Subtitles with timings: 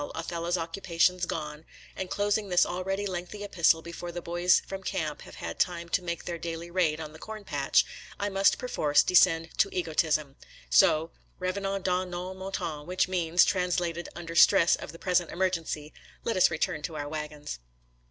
[0.15, 1.63] Othello's occupa tion's gone,"
[1.95, 6.01] and closing this already lengthy epistle before the boys from camp have had time to
[6.01, 7.85] make their daily raid on the corn patch,
[8.19, 10.37] I must perforce descend to egotism;
[10.71, 15.93] so" revenons d, nos moutons"— which means, translated un der stress of the present emergency,
[16.23, 17.59] let us return to our wagons.